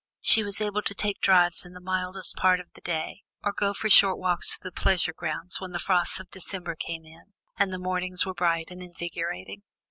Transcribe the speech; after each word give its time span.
She 0.19 0.41
was 0.41 0.59
able 0.59 0.81
to 0.81 0.95
take 0.95 1.21
drives 1.21 1.63
in 1.63 1.73
the 1.73 1.79
mildest 1.79 2.35
part 2.35 2.59
of 2.59 2.73
the 2.73 2.81
day, 2.81 3.21
or 3.43 3.53
go 3.53 3.71
for 3.71 3.87
short 3.87 4.17
walks 4.17 4.55
through 4.57 4.67
the 4.71 4.71
pleasure 4.71 5.13
grounds 5.13 5.61
when 5.61 5.73
the 5.73 5.77
frosts 5.77 6.19
of 6.19 6.31
December 6.31 6.73
came 6.73 7.05
in, 7.05 7.33
and 7.59 7.71
the 7.71 7.77
mornings 7.77 8.25
were 8.25 8.33
bright 8.33 8.71
and 8.71 8.81
invigorating. 8.81 9.61